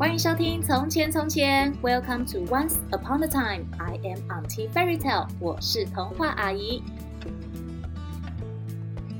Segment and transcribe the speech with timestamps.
[0.00, 3.66] 欢迎收听《从前从前》，Welcome to Once Upon a Time。
[3.76, 6.82] I am Auntie Fairy Tale，我是童话阿姨。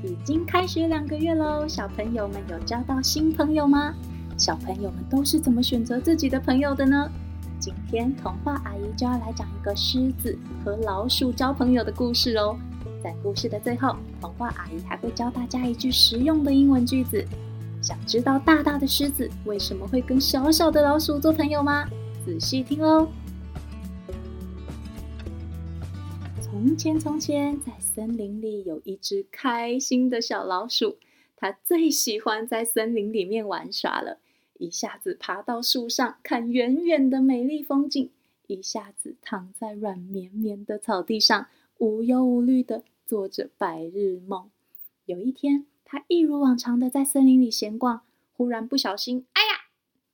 [0.03, 3.93] 已经开学两个月喽，小朋友们有交到新朋友吗？
[4.39, 7.07] 小朋友们都是怎么选择自己的朋友的呢？
[7.59, 10.35] 今天童话阿姨就要来讲一个狮子
[10.65, 12.57] 和老鼠交朋友的故事哦。
[13.03, 17.23] 在故事的最后，童话阿姨还会教大家一句实用的英文句子。
[17.81, 21.89] 想知道大大的狮子为什么会跟小小的老鼠做朋友吗？
[22.23, 23.11] 仔细听哦。
[26.39, 30.97] 从前，从前，在森林里有一只开心的小老鼠，
[31.35, 34.19] 它最喜欢在森林里面玩耍了。
[34.59, 38.11] 一下子爬到树上看远远的美丽风景，
[38.45, 41.47] 一下子躺在软绵绵的草地上，
[41.79, 44.51] 无忧无虑的做着白日梦。
[45.07, 49.65] 有一天，他一如往常的在森林里闲逛，忽然不小心，哎呀，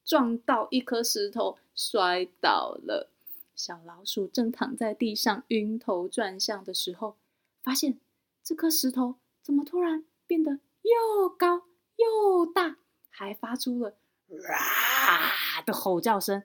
[0.03, 3.11] 撞到一颗石头，摔倒了。
[3.55, 7.17] 小老鼠正躺在地上晕头转向的时候，
[7.61, 7.99] 发现
[8.43, 12.77] 这颗石头怎么突然变得又高又大，
[13.11, 13.93] 还发出了
[14.49, 16.41] “哇”的吼叫声。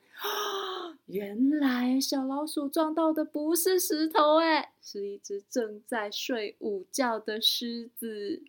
[1.06, 8.42] 原来小老鼠撞到的不是石头，哎，是一只正在睡午觉的狮子。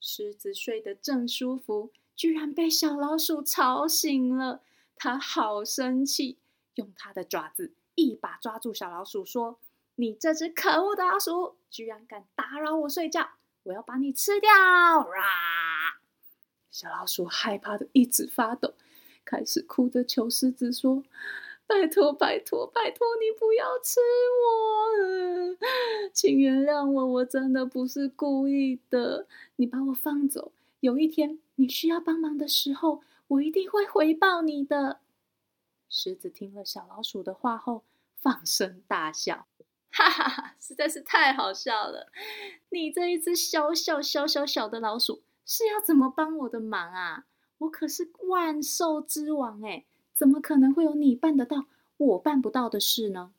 [0.00, 4.62] 狮子睡得正舒服，居然被小老鼠吵醒了。
[4.96, 6.38] 它好生气，
[6.74, 9.58] 用它的爪子一把抓住小老鼠，说
[9.96, 13.30] ：“你这只可恶的老鼠，居然敢打扰我睡觉！
[13.62, 14.50] 我要把你吃掉！”
[15.00, 16.00] 哇！
[16.70, 18.74] 小老鼠害怕的一直发抖，
[19.24, 21.02] 开始哭着求狮子说。
[21.70, 24.00] 拜托，拜托，拜托你不要吃
[24.42, 25.56] 我！
[26.12, 29.28] 请原谅我，我真的不是故意的。
[29.54, 34.98] 你把我放走，有一天你需要帮忙的时候，我一定会回报你的。
[35.88, 37.84] 狮子听了小老鼠的话后，
[38.16, 39.46] 放声大笑，
[39.92, 42.10] 哈哈哈，实在是太好笑了！
[42.70, 47.26] 你这一只小小小小小的老鼠，是要怎么帮我的忙啊？
[47.58, 49.84] 我可是万兽之王哎！
[50.20, 51.64] 怎么可能会有你办得到，
[51.96, 53.32] 我办不到的事呢？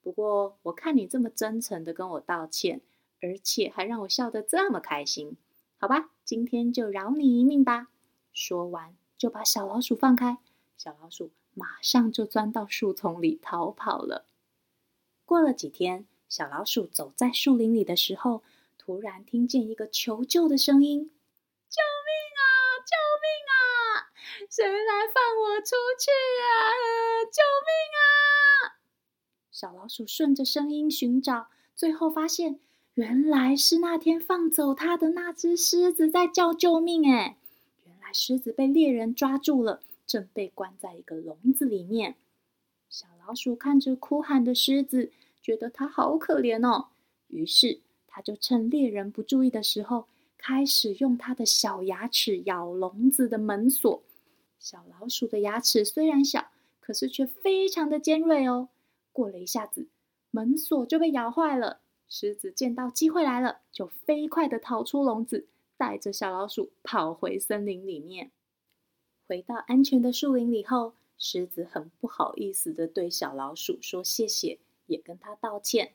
[0.00, 2.80] 不过我看你这么真诚的跟我道歉，
[3.20, 5.36] 而且还让我笑得这么开心，
[5.76, 7.88] 好吧，今天就饶你一命吧。
[8.32, 10.38] 说完就把小老鼠放开，
[10.76, 14.24] 小老鼠马上就钻到树丛里逃跑了。
[15.24, 18.44] 过了几天，小老鼠走在树林里的时候，
[18.78, 21.10] 突然听见一个求救的声音
[21.68, 22.46] ：“救命啊！
[22.86, 24.14] 救命啊！”
[24.50, 25.23] 谁来放
[25.64, 26.10] 出去
[26.42, 27.24] 啊！
[27.32, 28.76] 救命啊！
[29.50, 32.60] 小老鼠顺着声音寻找，最后发现
[32.94, 37.10] 原来是那天放走它的那只狮子在叫救命。
[37.10, 37.38] 哎，
[37.86, 42.16] 原来狮子被猎人抓住了，正被关在一个笼子里面。
[42.90, 45.10] 小老鼠看着哭喊的狮子，
[45.40, 46.88] 觉得它好可怜哦。
[47.28, 54.02] 于是，它就趁猎人不注意的时候，开始用它的小牙齿咬笼子的门锁。
[54.64, 58.70] 小老鼠的牙齿虽然小，可是却非常的尖锐哦。
[59.12, 59.88] 过了一下子，
[60.30, 61.82] 门锁就被咬坏了。
[62.08, 68.30] 狮子见到机会来了，就飞快的逃出笼子，带着小老鼠跑回森林里面。
[69.28, 75.92] 回到安全的树林里后，狮子很不好意思的对小老鼠说谢谢，也跟他道歉。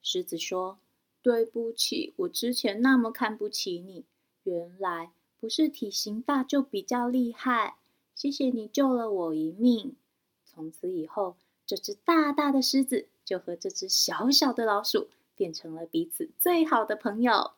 [0.00, 0.78] 狮子说
[1.22, 4.04] ：“对不起，我之前那么看不起你，
[4.44, 7.78] 原来不是体型大就比较厉害。”
[8.14, 9.96] 谢谢你救了我一命。
[10.44, 11.36] 从此以后，
[11.66, 17.52] 这只大大的狮子就和这只小小的老鼠变成了彼此最好的朋友。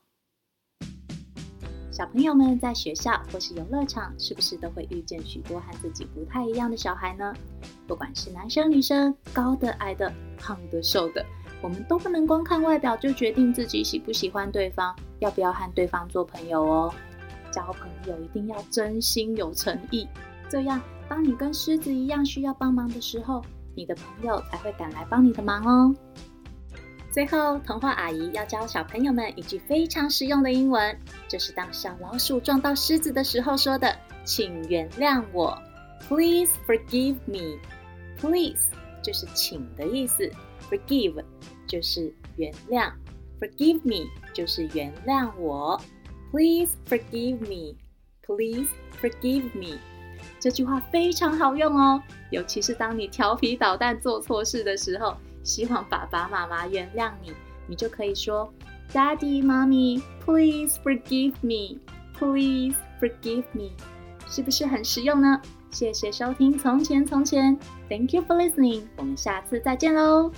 [1.90, 7.32] 小朋友们在学校或是游乐场，是不是都会遇见许多和自己不太一样的小孩呢？
[7.86, 11.24] 不管是男生女生，高的矮的，胖的瘦的，
[11.62, 16.94] 我们都不能光看外表就决定自己喜不喜欢对方，要不要和对方做朋友哦。
[17.52, 20.08] 交朋友一定要真心有诚意。
[20.48, 23.42] 这样，当你跟狮子一样需要帮忙的时候，
[23.74, 25.94] 你的朋友才会赶来帮你的忙哦。
[27.10, 30.98] 最后，童话阿姨要教小朋友们一句非常实用的英文，
[31.28, 35.56] 这是当小老鼠撞到狮子的时候说的：“请原谅我
[36.08, 37.58] ，Please forgive me。
[38.18, 38.68] ”Please
[39.02, 40.28] 就是请的意思
[40.70, 41.24] ，Forgive
[41.68, 42.92] 就是原谅
[43.40, 45.80] ，Forgive me 就是原谅我
[46.32, 47.76] ，Please forgive me。
[48.26, 48.68] Please
[49.00, 49.78] forgive me。
[50.38, 57.32] 这句话非常好用哦，尤其是当你调皮捣蛋做错事的时候，希望爸爸妈妈原谅你，
[57.66, 58.52] 你就可以说
[58.92, 61.78] ：“Daddy, Mommy, please forgive me.
[62.18, 63.70] Please forgive me.”
[64.28, 65.40] 是不是很实用呢？
[65.70, 70.30] 谢谢收听《从前从前》，Thank you for listening，我们下次再见喽。